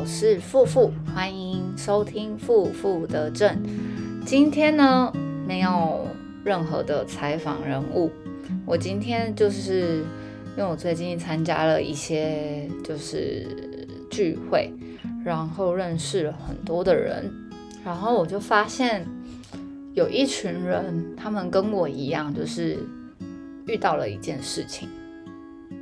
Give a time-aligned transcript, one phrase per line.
[0.00, 3.54] 我是富富，欢迎收听富富的正。
[4.24, 5.12] 今天呢，
[5.46, 6.06] 没有
[6.42, 8.10] 任何的采访人物，
[8.64, 9.98] 我今天就是
[10.56, 13.46] 因为我最近参加了一些就是
[14.10, 14.72] 聚会，
[15.22, 17.30] 然后认识了很多的人，
[17.84, 19.06] 然后我就发现
[19.92, 22.78] 有一群人，他们跟我一样，就是
[23.66, 24.88] 遇到了一件事情。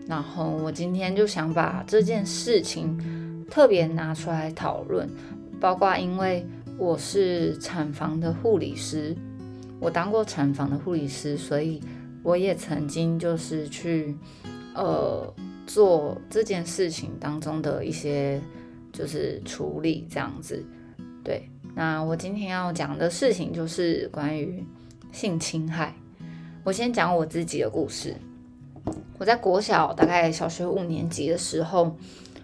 [0.09, 2.99] 然后我今天就想把这件事情
[3.51, 5.09] 特别拿出来讨论，
[5.59, 9.17] 包括因为我是产房的护理师，
[9.81, 11.81] 我当过产房的护理师，所以
[12.23, 14.17] 我也曾经就是去
[14.75, 15.33] 呃
[15.67, 18.41] 做这件事情当中的一些
[18.93, 20.65] 就是处理这样子。
[21.25, 24.65] 对，那我今天要讲的事情就是关于
[25.11, 25.95] 性侵害。
[26.65, 28.15] 我先讲我自己的故事。
[29.19, 31.97] 我在国小大概小学五年级的时候，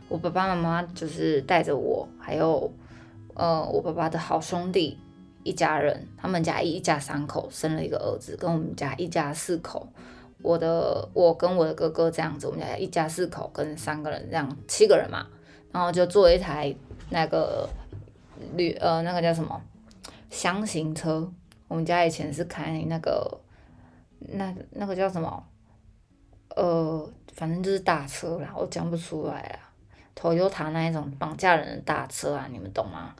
[0.08, 2.72] 我爸爸妈妈就是带着我，还有
[3.34, 4.98] 呃我爸爸的好兄弟
[5.42, 9.88] 一家人，他们家一家三口生了一个儿子，跟我们家一家四口，
[10.42, 15.26] 我的我跟我的哥哥这样子，我们家一家四口跟三个人这样七个人嘛，
[15.72, 16.74] 然后就坐一台
[17.10, 17.68] 那个
[18.56, 19.60] 旅呃那个叫什么
[20.30, 21.32] 箱型车，
[21.66, 23.40] 我们家以前是开那个
[24.20, 25.44] 那那个叫什么？
[26.56, 29.63] 呃，反正就是大车啦，我讲不出来啦。
[30.14, 33.14] 头油塔那一种绑架人的大车啊，你们懂吗？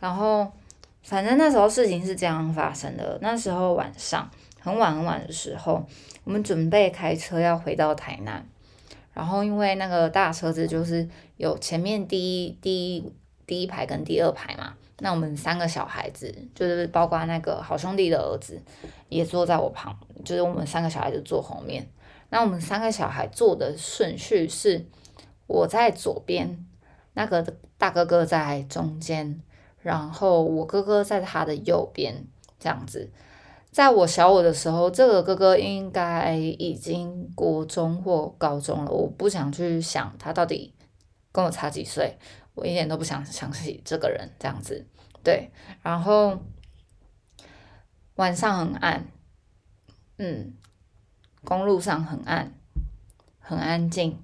[0.00, 0.50] 然后，
[1.02, 3.18] 反正那时候事情是这样发生的。
[3.20, 4.28] 那时候晚上
[4.60, 5.84] 很晚很晚的时候，
[6.24, 8.44] 我们准备开车要回到台南。
[9.14, 13.12] 然后因为那个大车子就是有前面第一第一
[13.46, 18.58] 第一排跟第二排嘛，那我们三个小孩子就是包括那个好兄弟的儿子
[19.10, 21.86] 也坐在我旁，就是我们三个小孩子坐后面。
[22.30, 24.82] 那我们三个小孩坐的顺序是，
[25.52, 26.64] 我在左边，
[27.12, 27.42] 那个
[27.76, 29.42] 大哥哥在中间，
[29.80, 32.26] 然后我哥哥在他的右边，
[32.58, 33.10] 这样子。
[33.70, 40.74] 在我小我的时候，这个哥哥应该已经国中或高中了，我不想去想他到底
[41.30, 42.16] 跟我差几岁，
[42.54, 44.86] 我一点都不想想起这个人这样子。
[45.22, 45.50] 对，
[45.82, 46.38] 然后
[48.16, 49.06] 晚上很暗，
[50.16, 50.54] 嗯。
[51.44, 52.54] 公路上很暗，
[53.40, 54.16] 很安静，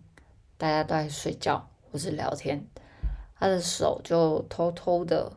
[0.58, 2.66] 大家都在睡觉或是聊天。
[3.38, 5.32] 他的手就偷偷的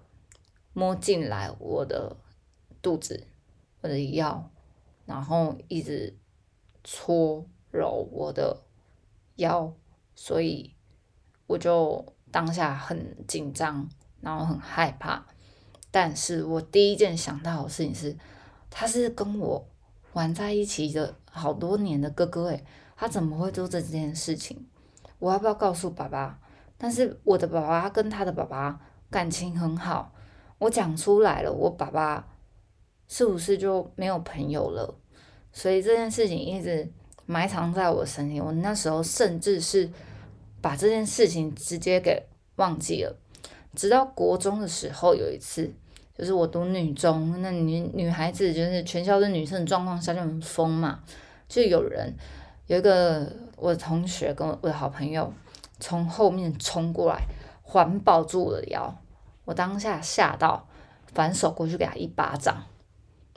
[0.74, 2.18] 摸进来我的
[2.82, 3.26] 肚子，
[3.80, 4.50] 我的腰，
[5.06, 6.18] 然后一直
[6.84, 8.64] 搓揉我的
[9.38, 9.72] 腰，
[10.14, 10.74] 所以
[11.48, 13.88] 我就当下很紧张，
[14.20, 15.26] 然后很害怕。
[15.92, 18.18] 但是我第一件想到的事情是，
[18.70, 19.66] 他是跟我。
[20.14, 22.66] 玩在一起的好多年的哥哥诶，
[22.98, 24.68] 他怎么会做这件事情？
[25.22, 26.40] 我要不要告诉爸爸？
[26.78, 30.12] 但是我的爸爸跟他的爸爸感情很好，
[30.58, 32.28] 我讲出来了，我爸爸
[33.08, 34.96] 是不是就没有朋友了？
[35.54, 36.92] 所以这件事情一直
[37.28, 38.42] 埋藏在我身体。
[38.42, 39.88] 我那时候甚至是
[40.59, 43.16] 把这件事情直接给忘记了，
[43.76, 45.72] 直到国中的时候有一次。
[46.14, 51.00] 就是我读女中，那女女孩子就是全校的女生状况下就很疯嘛，
[51.48, 52.14] 就有人
[52.67, 55.33] 有一个我的同学跟我我的好朋友
[55.79, 57.23] 从后面冲过来
[57.61, 58.95] 环抱住我的腰，
[59.45, 60.67] 我当下吓到
[61.13, 62.63] 反手过去给他一巴掌，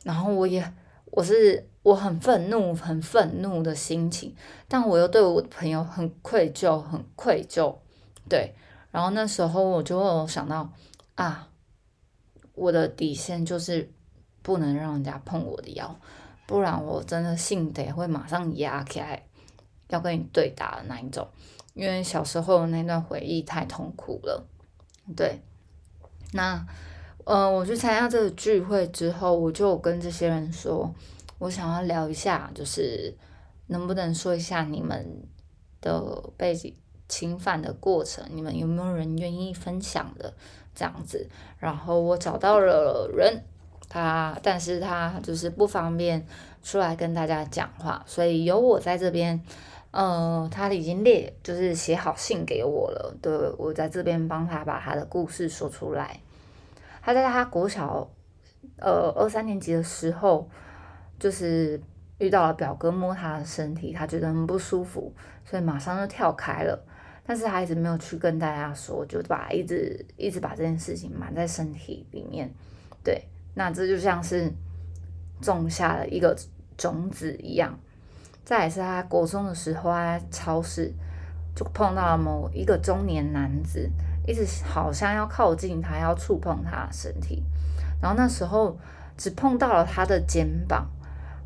[0.02, 0.72] 然后我也
[1.06, 4.34] 我是我很愤怒很愤怒的心情，
[4.68, 7.76] 但我又对我的朋友很愧疚很愧疚，
[8.28, 8.54] 对，
[8.90, 10.70] 然后那时候我就想到
[11.14, 11.48] 啊。
[12.56, 13.90] 我的底线就是
[14.40, 15.98] 不能让人家碰我的腰，
[16.46, 19.22] 不然我真的性得会马上压起来，
[19.88, 21.26] 要跟你对打的那一种。
[21.74, 24.46] 因为小时候那段回忆太痛苦了。
[25.16, 25.40] 对，
[26.32, 26.64] 那
[27.24, 30.94] 呃，我去参加这个聚会之后，我就跟这些人说，
[31.38, 33.16] 我想要聊一下，就是
[33.66, 35.26] 能不能说一下你们
[35.80, 36.54] 的被
[37.08, 40.32] 侵犯的过程，你们有没有人愿意分享的？
[40.74, 41.28] 这样子，
[41.58, 43.44] 然后我找到了人，
[43.88, 46.26] 他，但是他就是不方便
[46.62, 49.40] 出来跟大家讲话，所以有我在这边，
[49.90, 56.20] 呃，他已经列，就是写好信给我了，对我在这边帮他把他的故事说出来。
[57.02, 58.08] 他在他国小，
[58.78, 60.48] 呃，二三年级的时候，
[61.18, 61.80] 就是
[62.18, 65.14] 遇到了表哥摸他的身体，他觉得很不舒服，
[65.44, 66.82] 所以马上就跳开了。
[67.26, 72.50] 但是他一直没有去跟大家说，就把一直一直把这件事情瞒在身体里面，
[73.02, 73.22] 对，
[73.54, 74.52] 那这就像是
[75.40, 76.36] 种下了一个
[76.76, 77.78] 种子一样。
[78.44, 80.92] 再来是他国中的时候，在超市
[81.54, 83.90] 就碰到了某一个中年男子，
[84.26, 87.42] 一直好像要靠近他，要触碰他的身体。
[88.02, 88.78] 然后那时候
[89.16, 90.90] 只碰到了他的肩膀，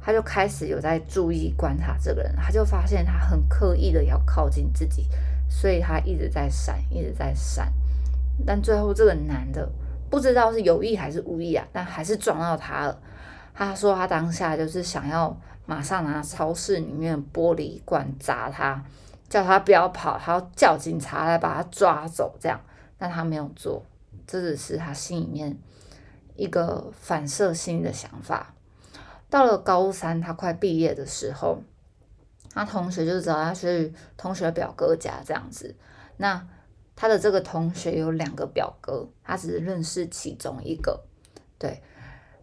[0.00, 5.06] 他就开始有在注意观察这个人，他就发现他很刻意的要靠近自己，
[5.48, 7.72] 所以他一直在闪，一直在闪。
[8.44, 9.70] 但最后这个男的
[10.10, 13.00] 不知道是有意还是无意啊，但还是撞到他了。
[13.54, 18.84] 他说他当下就是想要马上拿超市里面玻璃罐砸他。
[19.28, 22.58] 叫他不要跑，他要叫警察来把他抓走，这样，
[22.96, 23.84] 但他没有做，
[24.26, 25.54] 这只是他心里面
[26.34, 28.54] 一个反射性的想法。
[29.28, 31.58] 到了高三，他快毕业的时候，
[32.54, 35.76] 他同学就找他去同学表哥家这样子。
[36.16, 36.42] 那
[37.00, 41.00] 他的这个同学有两个表哥，他只是认识其中一个。
[41.56, 41.80] 对，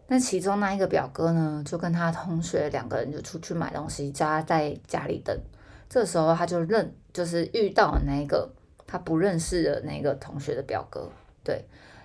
[0.06, 5.38] 那其中那一个表哥呢，就跟他同学两个人就出去买东西，叫他在家里等。
[5.90, 8.50] 这时候他就认，就是遇到了那个
[8.86, 11.06] 他不认识的那个同学的表哥，
[11.44, 11.62] 对，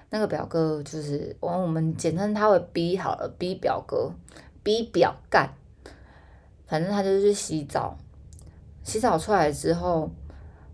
[0.10, 4.12] 那个表哥就是我我们简称他为 B 好了，B 表哥
[4.62, 5.54] ，B 表干，
[6.68, 7.98] 反正他就是去洗澡，
[8.84, 10.12] 洗澡出来之后，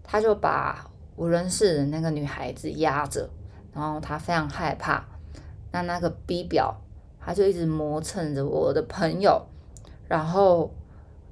[0.02, 3.30] 他就把我认识的那个女孩子压着，
[3.74, 5.04] 然后她非常害怕，
[5.74, 6.74] 那那个 B 表
[7.20, 9.46] 他就一直磨蹭着我的朋友，
[10.08, 10.74] 然后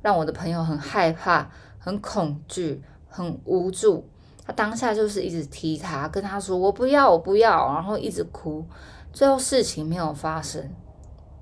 [0.01, 1.49] 让我的朋友很害怕。
[1.77, 4.09] 很恐惧，很无助。
[4.43, 8.65] 他当下就是一直踢他，跟他说：“我不要，我不要。”然后一直哭。
[9.13, 10.67] 最后事情没有发生。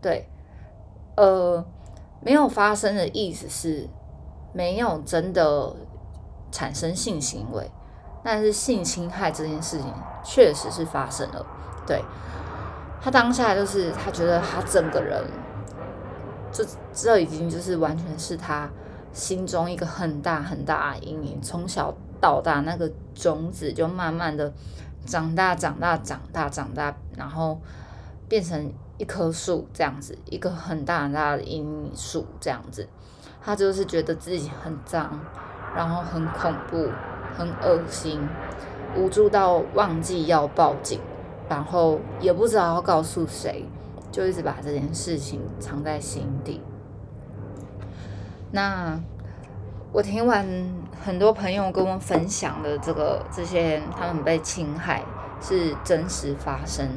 [0.01, 0.27] 对，
[1.15, 1.65] 呃，
[2.19, 3.87] 没有发生的意思是
[4.51, 5.73] 没有真的
[6.51, 7.71] 产生性行为，
[8.23, 9.93] 但是性侵害这件事情
[10.23, 11.45] 确实是发生了。
[11.85, 12.01] 对，
[13.01, 15.23] 他当下就是他觉得他整个人，
[16.51, 18.69] 这这已经就是完全是他。
[19.11, 24.51] 心中一个很大很大的阴影，从小到大那个种子就慢慢的
[25.05, 27.61] 长大、长大、长大、长大，然后
[28.27, 32.89] 变成一棵树这样子，一个很大很大的阴影树这样子。
[33.39, 35.19] 他就是觉得自己很脏，
[35.75, 36.89] 然后很恐怖、
[37.37, 38.19] 很恶心，
[38.95, 40.99] 无助到忘记要报警，
[41.49, 43.65] 然后也不知道要告诉谁，
[44.11, 46.61] 就一直把这件事情藏在心底。
[48.51, 48.99] 那
[49.91, 50.47] 我听完
[51.03, 55.03] 很多朋友跟我分享的这个这些，他们被侵害
[55.41, 56.87] 是真实发生，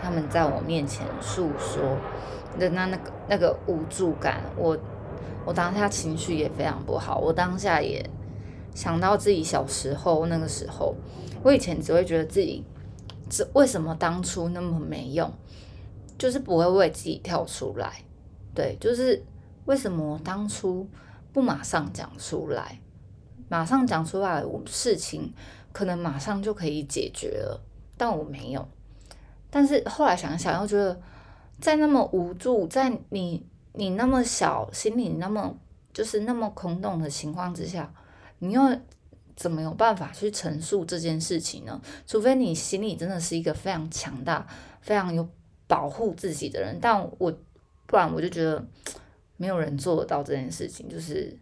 [0.00, 1.96] 他们在我面前诉说
[2.58, 4.76] 的那那个那个无助感，我
[5.44, 8.08] 我当下情绪也非常不好，我当下也
[8.78, 10.94] 想到自己小时候那个时候，
[11.42, 12.64] 我以前只会觉得自己
[13.28, 15.28] 这为什么当初那么没用，
[16.16, 18.04] 就是不会为自己跳出来，
[18.54, 19.24] 对，就是。
[19.64, 20.88] 为什么当初
[21.30, 22.80] 不马上讲出来？
[23.50, 25.30] 马上讲出来，我事情
[25.72, 27.60] 可能马上就可以解决了。
[27.98, 28.66] 但我没有。
[29.50, 30.98] 但是后来想想，又觉得
[31.60, 35.54] 在那么无助，在你你那么小，心里那么
[35.92, 37.92] 就是那么空洞的情况之下，
[38.38, 38.62] 你又
[39.36, 41.80] 怎么有办法去陈述这件事情呢？
[42.06, 44.46] 除非你心里真的是一个非常强大、
[44.80, 45.28] 非常有
[45.66, 46.78] 保护自己的人。
[46.80, 47.32] 但我
[47.86, 48.66] 不然，我就觉得。
[49.40, 51.38] 没有人做得到这件事情，就是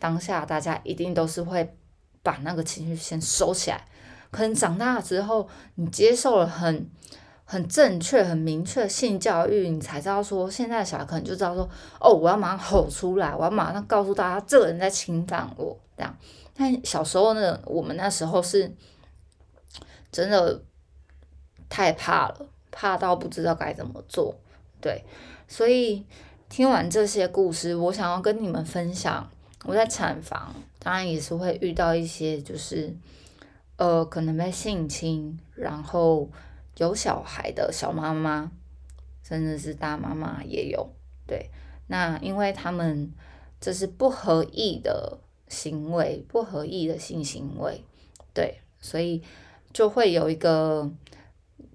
[0.00, 1.76] 当下大家一定都是会
[2.20, 3.86] 把那个情绪先收起来。
[4.32, 6.90] 可能长大之后，你接受了很
[7.52, 11.68] 很正确、很明确性教育，你才知道说，现在的小孩可能就知道说，
[12.00, 16.16] 哦，我要马上吼出来，我要马上告诉大家，这个人在侵犯我，这样。
[16.54, 18.74] 但小时候呢，我们那时候是
[20.10, 20.62] 真的
[21.68, 24.34] 太怕了，怕到不知道该怎么做，
[24.80, 25.04] 对，
[25.46, 26.06] 所以。
[26.48, 29.26] 听完这些故事，我想要跟你们分享，
[29.64, 32.94] 我在产房当然也是会遇到一些，就是
[33.76, 36.28] 呃可能被性侵，然后
[36.76, 38.50] 有小孩的小妈妈，
[39.22, 40.88] 甚至是大妈妈也有。
[41.26, 41.50] 对，
[41.86, 43.12] 那因为他们
[43.60, 47.84] 这是不合意的行为，不合意的性行为，
[48.34, 49.22] 对，所以
[49.72, 50.90] 就会有一个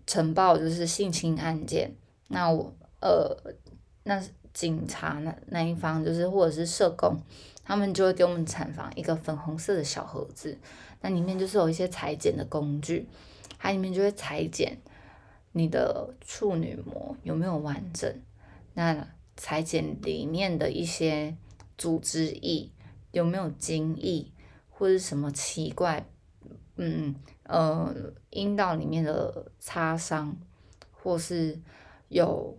[0.06, 1.96] 呈报，就是性侵案件。
[2.28, 3.38] 那我呃
[4.04, 4.24] 那。
[4.54, 7.16] 警察那那一方就是或者是社工，
[7.64, 10.58] 他们就会给我们产房一个粉红色的小盒子，
[11.02, 13.08] 那里面就是有一些裁剪的工具，
[13.60, 14.76] 它里面就会裁剪
[15.58, 18.22] 你的处女膜有没有完整，
[18.76, 21.36] 那裁剪里面的一些
[21.78, 22.70] 组织液
[23.12, 24.32] 有没有精液
[24.70, 26.08] 或者什么奇怪，
[26.76, 27.94] 嗯呃
[28.30, 30.38] 阴道里面的擦伤
[30.92, 31.60] 或是
[32.10, 32.58] 有。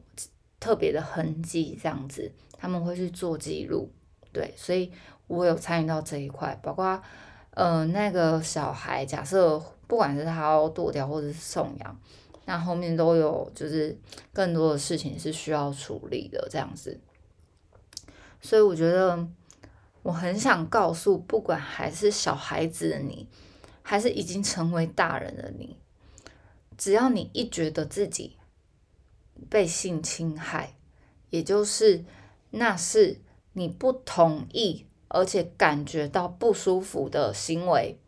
[0.61, 3.89] 特别的痕迹这样子，他们会去做记录，
[4.33, 4.91] 对，所以
[5.29, 7.01] 我有参与到这一块，包括
[7.51, 12.01] 呃，那个小孩假设不管是他要剁掉或者是送养，
[12.49, 13.95] 那后面都有就是
[14.33, 16.99] 更多的事情是需要处理的这样子。
[18.41, 19.29] 所以我觉得
[20.03, 23.29] 我很想告诉，不管还是小孩子的你，
[23.83, 25.77] 还是已经成为大人的你，
[26.79, 28.39] 只要你一觉得自己
[29.51, 30.75] 被性侵害，
[31.29, 32.03] 也就是
[32.53, 33.21] 那是
[33.53, 37.99] 你不同意，而且感觉到不舒服的行为，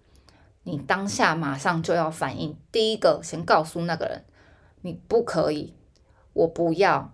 [0.63, 2.57] 你当下马上就要反应。
[2.73, 4.25] 第一个，先告诉那个人，
[4.83, 5.75] 你不可以，
[6.33, 7.13] 我不要。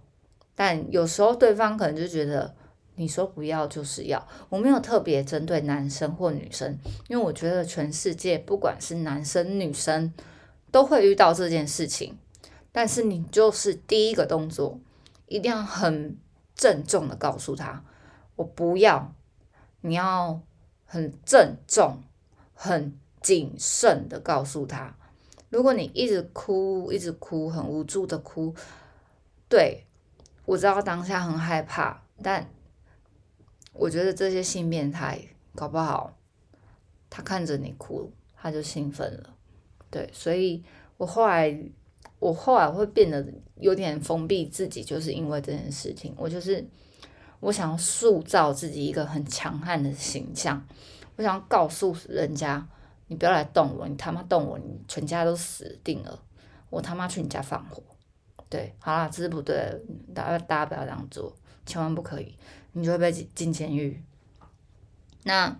[0.54, 2.54] 但有时候对方可能就觉得。
[2.98, 10.14] 你说不要就是要，我没有特别针对男生或女生，因为我觉得全世界不管是男生女生
[10.70, 12.16] 都会遇到这件事情。
[12.72, 14.80] 但是你就是第一个动作，
[15.26, 16.16] 一定要很
[16.54, 17.84] 郑重的告诉他，
[18.36, 19.12] 我不要。
[19.82, 20.40] 你要
[20.86, 22.02] 很郑重、
[22.54, 24.95] 很谨慎的告诉他。
[25.50, 28.54] 如果你一直哭、一直哭、很无助的哭，
[29.48, 29.84] 对
[30.44, 32.48] 我知道当下很害怕，但。
[33.78, 35.20] 我觉得这些性变态
[35.54, 36.16] 搞不好，
[37.10, 39.36] 他看着你哭，他就兴奋了，
[39.90, 40.64] 对，所以
[40.96, 41.54] 我后来
[42.18, 43.22] 我后来会变得
[43.56, 46.66] 有点封闭自己，就是因为这件事情，我就是
[47.40, 50.66] 我想要塑造自己一个很强悍的形象，
[51.16, 52.66] 我想要告诉人家，
[53.08, 56.18] 你不要来动我，你他妈动我，你全家都死定了，
[56.70, 57.82] 我他妈去你家放火，
[58.48, 59.80] 对，好啦，这是不对，
[60.14, 61.34] 大家大家不要这样做，
[61.64, 62.34] 千万不可以。
[62.72, 64.02] 你就会被进监狱。
[65.22, 65.56] 那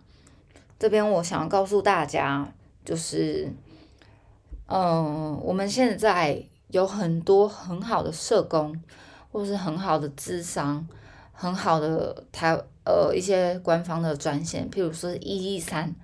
[0.79, 2.53] 这边我想要告诉大家，
[2.85, 3.51] 就是，
[4.67, 8.79] 嗯，我们现在有很多很好的社工，
[9.33, 10.87] 或是很好的智商，
[11.33, 12.53] 很好的台
[12.85, 15.95] 呃一些官方的专线，譬如说一一三，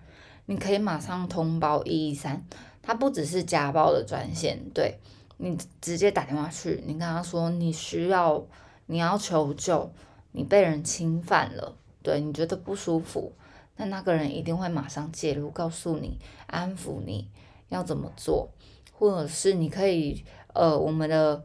[0.46, 2.44] 你可以马上通报一一三，
[2.82, 4.98] 它不只是家暴的专线，对
[5.36, 8.44] 你直接打电话去，你跟他说你需要
[8.86, 9.90] 你要求救。
[10.34, 13.34] 你被人侵犯了，对你觉得不舒服，
[13.76, 17.28] 那那个人一定会马上介入，告诉你，安抚你
[17.68, 18.48] 要怎么做，
[18.94, 21.44] 或者是你可以，呃，我们的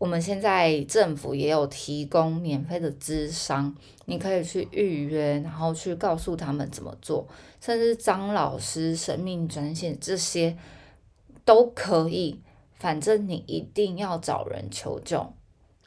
[0.00, 3.76] 我们现在政府也有提供免费的咨商，
[4.06, 7.28] 你可以去预约，然后去告诉他们怎么做，
[7.60, 10.56] 甚至张老师生命专线这些
[11.44, 12.40] 都可以，
[12.72, 15.34] 反正你一定要找人求救，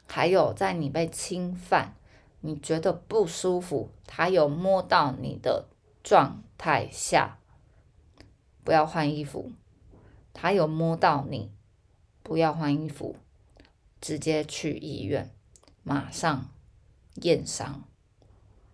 [0.06, 1.96] 还有在你被侵犯。
[2.40, 5.66] 你觉得不舒服，他有摸到你的
[6.04, 7.38] 状态下，
[8.62, 9.50] 不要换衣服。
[10.32, 11.50] 他有摸到你，
[12.22, 13.16] 不要换衣服，
[14.04, 15.30] 直接去医院，
[15.82, 16.50] 马上
[17.22, 17.84] 验伤，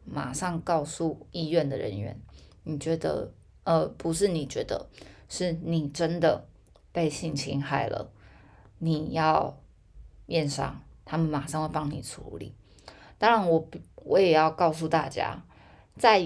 [0.04, 2.20] 马上告诉医院的人员，
[2.64, 3.32] 你觉得，
[3.62, 4.88] 呃，不是你觉得，
[5.28, 6.48] 是你真的
[6.90, 8.10] 被性侵害了，
[8.78, 9.56] 你要
[10.26, 12.52] 验伤，他们马上会帮你处理。
[13.16, 15.44] 当然，我我也要告诉大家，
[15.96, 16.20] 在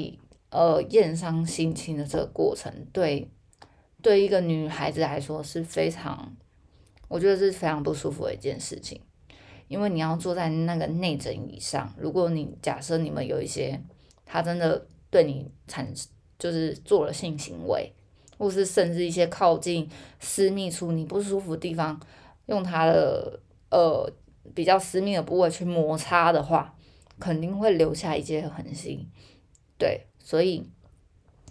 [0.48, 3.30] 呃验伤性侵的这个过程，对
[4.00, 6.34] 对一个女孩子来说是非常，
[7.14, 9.00] 我觉得是非常不舒服的一件事情，
[9.68, 13.80] 因为你要坐在那个内诊椅上，如果你假设你们有一些
[14.26, 15.88] 他真的对你产
[16.36, 17.92] 就是做了性行为，
[18.36, 22.00] 或是甚至一些靠近私密处你不舒服的地方，
[22.46, 23.38] 用他的
[23.70, 24.12] 呃
[24.52, 26.74] 比较私密的部位去摩擦的话。
[27.20, 29.08] 肯定会留下一些痕迹，
[29.78, 30.68] 对，所以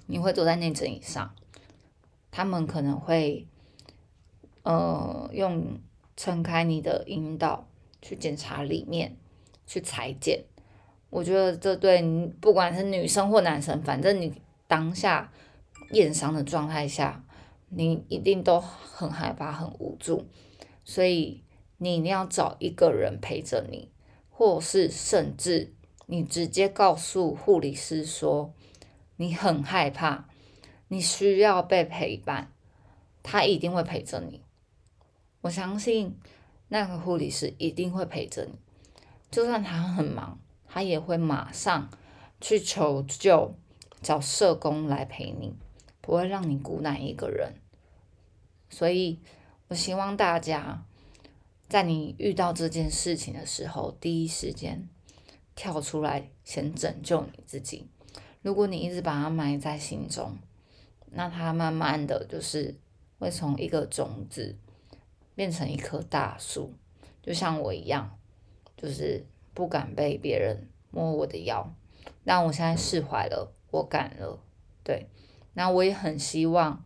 [0.08, 1.34] 你会坐在内诊椅上，
[2.32, 3.48] 他们可能会，
[4.64, 5.80] 呃，用
[6.18, 7.68] 撑开你的阴道
[8.02, 9.16] 去检查里面，
[9.68, 10.44] 去裁剪。
[11.10, 12.02] 我觉得这对
[12.42, 14.34] 不管是女生或男生，反正你
[14.68, 15.32] 当下
[15.92, 17.24] 验伤的状态下，
[17.70, 20.26] 你一定都很害怕、很无助，
[20.84, 21.44] 所以
[21.78, 23.90] 你一定要找一个人陪着你。
[24.36, 25.74] 或是甚至
[26.08, 28.52] 你直接告诉护理师说
[29.16, 30.28] 你很害怕，
[30.88, 32.52] 你需要被陪伴，
[33.22, 34.43] 他一定会陪着你。
[35.44, 36.18] 我相信
[36.70, 38.54] 那个护理师一定会陪着你，
[39.30, 41.90] 就算他很忙，他也会马上
[42.40, 43.54] 去求救，
[44.02, 45.54] 找社工来陪你，
[46.00, 47.54] 不会让你孤单一个人。
[48.70, 49.20] 所以
[49.68, 50.84] 我希望大家。
[51.70, 54.88] 在你遇到这件事情的时候，第一时间
[55.56, 57.88] 跳出来，先拯救你自己。
[58.44, 60.38] 如果你一直把它埋在心中，
[61.10, 62.76] 那它慢慢的就是
[63.18, 64.56] 会从一个种子
[65.36, 66.74] 变成一棵大树，
[67.22, 68.18] 就像我一样，
[68.78, 71.74] 就是不敢被别人摸我的腰。
[72.26, 74.40] 但我现在释怀了，我敢了，
[74.84, 75.08] 对。
[75.54, 76.84] 那我也很希望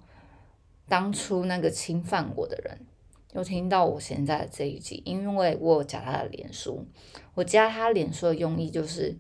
[0.87, 2.85] 当初那个侵犯我的人，
[3.33, 6.85] 又听到我现在的这一集，因为我有加他的脸书，
[7.33, 9.15] 我加他脸书的用意就是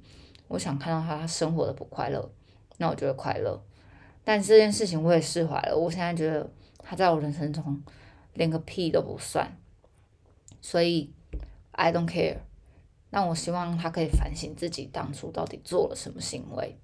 [0.49, 2.29] 我想看到他生活的不快乐，
[2.77, 3.63] 那我觉得快乐。
[4.23, 7.81] 但这件事情我也释怀了，我现在觉得他在我人生中
[8.37, 9.57] 连个屁都不算，
[10.61, 11.11] 所以
[11.71, 12.37] I don't care。
[13.09, 16.77] 那我希望他可以反省自己当初到底做了什么行为，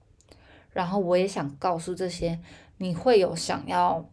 [0.72, 2.39] 然后我也想告诉这些
[2.77, 4.10] 你会有想要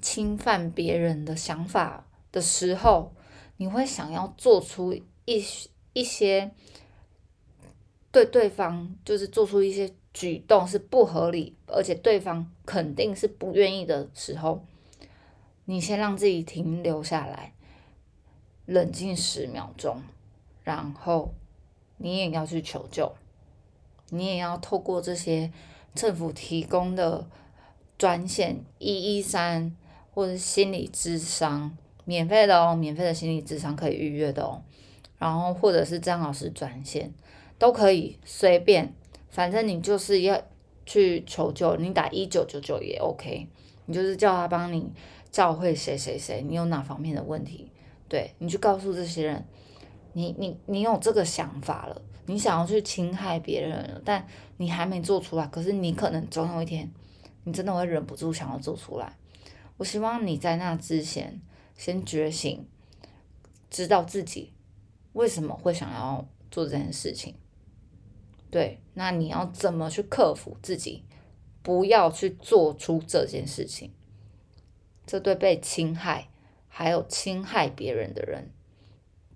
[0.00, 3.12] 侵犯别人的想法的时候，
[3.56, 4.94] 你会想要做出
[5.24, 5.44] 一
[5.92, 6.52] 一些
[8.12, 14.64] 对对方就是做出一些举动是不合理，而且对方肯定是不愿意的时候，
[15.70, 17.52] 你先让自己停留下来，
[18.66, 20.02] 冷静十秒钟，
[20.64, 21.32] 然后。
[22.02, 23.12] 你也要去求救，
[24.08, 25.52] 你也要透过这些
[25.94, 27.28] 政府提供的
[27.98, 29.76] 专线一一三
[30.14, 34.62] 或者心理智商免费的哦，免费的心理智商可以预约的哦。
[35.18, 37.12] 然后或者是张老师专线
[37.58, 38.94] 都可以随便，
[39.28, 40.42] 反正你就是要
[40.86, 43.46] 去求救，你打一九九九也 OK。
[43.90, 44.92] 你就是叫他帮你
[45.32, 47.72] 教会谁谁谁，你有哪方面的问题，
[48.08, 49.44] 对你去告诉这些人。
[50.12, 54.24] 你你你有这个想法了，你想要去侵害别人了，但
[54.58, 55.44] 你还没做出来。
[55.48, 56.88] 可是你可能总有一天，
[57.42, 59.16] 你真的会忍不住想要做出来。
[59.76, 61.40] 我希望你在那之前
[61.76, 62.64] 先觉醒，
[63.70, 64.52] 知道自己
[65.14, 67.34] 为什么会想要做这件事情。
[68.52, 71.04] 对，那你要怎么去克服自己，
[71.62, 73.90] 不要去做出这件事情？
[75.06, 76.28] 这对被侵害
[76.68, 78.50] 还有侵害别人的人。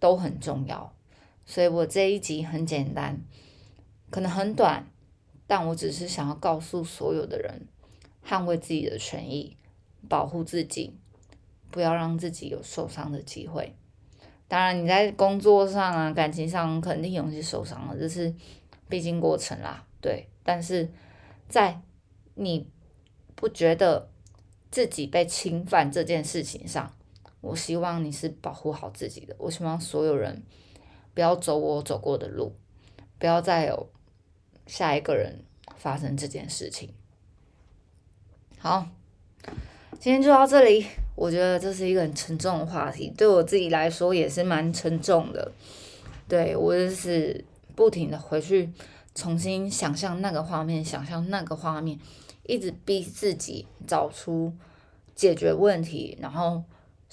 [0.00, 0.92] 都很重要，
[1.46, 3.22] 所以我这一集很简单，
[4.11, 4.87] 可能很短，
[5.46, 7.66] 但我只是想要告诉所有的人，
[8.22, 9.57] 捍卫自己的权益，
[10.07, 10.94] 保护自己，
[11.70, 13.75] 不要让自己有受伤的机会。
[14.46, 18.35] 当然，你在工作上啊、感情上肯定有些受伤了，这是
[18.90, 19.87] 必经过程啦。
[20.03, 20.90] 对，但是
[21.49, 21.81] 在
[22.35, 22.68] 你
[23.35, 24.09] 不觉得
[24.70, 26.92] 自己被侵犯这件事情上。
[27.40, 29.37] 我希望你是保护好自己的。
[29.38, 30.42] 我希望所有人
[31.12, 32.57] 不要走我走过的路，
[33.18, 33.90] 不要再有
[34.66, 35.44] 下一个人
[35.77, 36.94] 发生这件事情。
[38.59, 38.88] 好，
[40.01, 40.87] 今天就到这里。
[41.16, 45.53] 我觉得这是一个很沉重的话题，对我自己来说也是蛮沉重的。
[46.27, 47.44] 对我就是
[47.77, 48.73] 不停的回去
[49.14, 52.01] 重新想象那个画面，想象那个画面，
[52.44, 54.52] 一直逼自己找出
[55.14, 56.62] 解决问题，然后。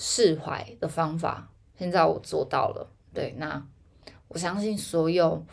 [0.04, 2.90] 释怀的方法，现在我做到了。
[3.14, 3.68] 对，那
[4.30, 5.46] 我相信所有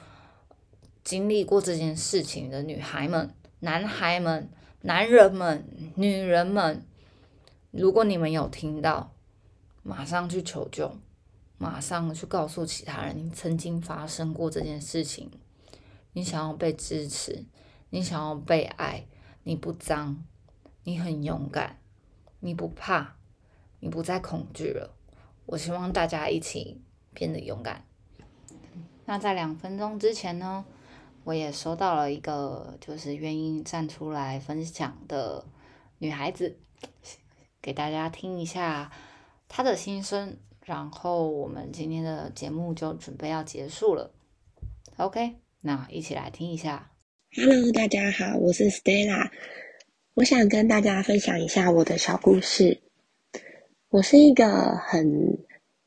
[1.05, 4.49] 经历过这件事情的女孩们、男孩们、
[4.81, 6.83] 男人们、女人们，
[7.73, 9.13] 如果你们有听到，
[9.83, 10.97] 马上去求救，
[11.59, 15.31] 马上去告诉其他人，你曾经发生过这件事情，
[16.15, 17.45] 你想要被支持，
[17.91, 19.05] 你想要被爱，
[19.49, 20.23] 你不脏，
[20.85, 21.79] 你很勇敢，
[22.41, 23.17] 你不怕。
[23.81, 24.95] 你不再恐惧了，
[25.47, 26.83] 我希望大家一起
[27.15, 27.83] 变得勇敢。
[29.07, 30.67] 那在两分钟之前呢，
[31.25, 35.47] 我也收到了一个就是愿意站出来分享的
[35.97, 36.59] 女孩子，
[37.63, 38.93] 给大家听一下
[39.49, 40.37] 她的心声。
[40.61, 44.13] 然后我们今天的节目就准备要结束了。
[44.99, 46.91] OK，那一起来听一下。
[47.37, 49.31] Hello，大家好，我是 Stella，
[50.15, 52.81] 我想跟大家分享一下我的小故事。
[53.91, 55.39] 我是一个很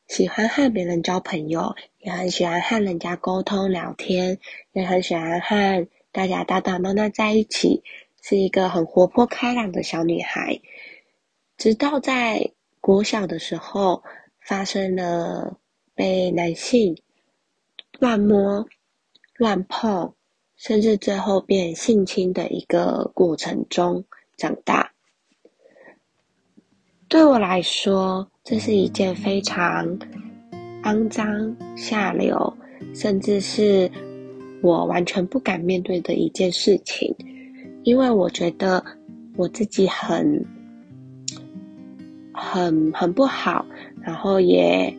[0.07, 4.37] 喜欢和别人交朋友，也很喜欢和人家沟通聊天，
[4.71, 7.83] 也很喜欢和大家打打闹闹在一起，
[8.21, 10.61] 是一个很活泼开朗的小女孩。
[11.57, 14.03] 直到在国小的时候，
[14.39, 15.59] 发生了
[15.95, 17.01] 被男性
[17.99, 18.67] 乱摸、
[19.37, 20.13] 乱碰，
[20.63, 24.05] 甚至最后变性侵的一个过程中
[24.37, 24.91] 长大。
[27.07, 29.97] 对我来说，这是一件非常
[30.83, 32.55] 肮脏、下流，
[32.93, 33.89] 甚至是
[34.61, 37.11] 我完全不敢面对的一件事情。
[37.81, 38.85] 因为我觉得
[39.35, 40.45] 我自己很、
[42.31, 43.65] 很、很不好，
[43.99, 44.95] 然后也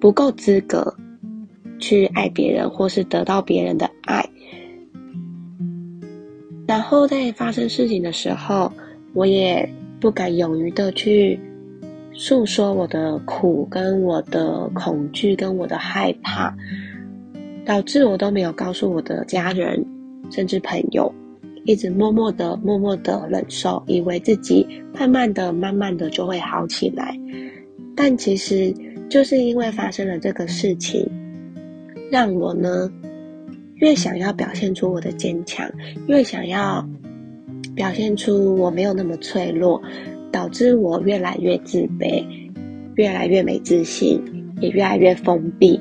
[0.00, 0.92] 不够资格
[1.78, 4.28] 去爱别人，或是得到别人的爱。
[6.66, 8.72] 然后在发生事情的时候，
[9.14, 9.68] 我也。
[9.98, 11.40] 不敢勇于的去
[12.12, 16.54] 诉说我的苦，跟我的恐惧，跟我的害怕，
[17.64, 19.82] 导致我都没有告诉我的家人，
[20.30, 21.10] 甚至朋友。
[21.64, 27.18] 一直默默的、默默的忍受，以为自己慢慢的、慢慢的就会好起来。
[27.96, 28.72] 但其实
[29.08, 31.10] 就是因为发生了这个事情，
[32.10, 32.92] 让我呢
[33.76, 35.70] 越想要表现出我的坚强，
[36.06, 36.86] 越想要
[37.74, 39.82] 表现出我没有那么脆弱，
[40.32, 42.24] 导致我越来越自卑，
[42.94, 44.20] 越来越没自信，
[44.60, 45.78] 也越来越封闭。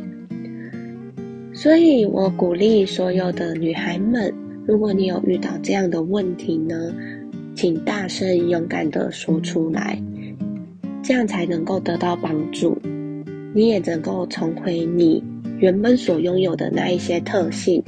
[1.54, 4.34] 所以我鼓励所有的女孩们，
[4.68, 6.94] 如果你有遇到这样的问题呢，
[7.56, 9.98] 请大声勇敢的说出来，
[11.02, 12.78] 这样才能够得到帮助，
[13.54, 15.24] 你也能够重回你
[15.60, 17.84] 原本所拥有的那一些特性。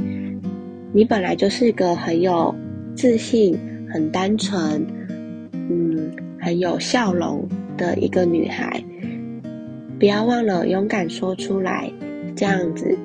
[0.93, 2.55] 你本来就是一个很有
[2.95, 3.57] 自信、
[3.91, 4.85] 很单纯，
[5.53, 8.83] 嗯，很有笑容的一个女孩，
[9.99, 11.91] 不要忘了勇敢说出来，
[12.35, 12.97] 这样子。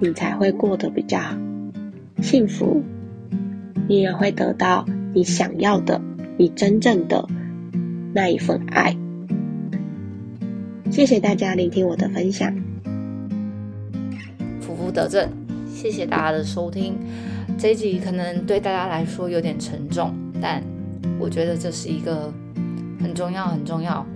[0.00, 1.18] 你才会过得比较
[2.20, 2.82] 幸福，
[3.88, 6.00] 你也会得到你想要的、
[6.36, 7.26] 你真正的
[8.14, 8.96] 那一份爱。
[10.88, 12.54] 谢谢大家聆听我的分享，
[14.88, 15.28] 不得正，
[15.70, 16.96] 谢谢大家的收听。
[17.58, 20.62] 这一集可能对大家来说有点沉重，但
[21.18, 22.32] 我觉得这是一个
[22.98, 24.06] 很重要、很重要、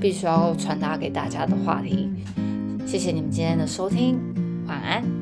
[0.00, 2.10] 必须要传达给大家的话题。
[2.84, 4.18] 谢谢你们今天的收听，
[4.66, 5.15] 晚安。